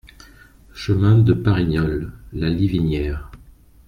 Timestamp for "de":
1.19-1.31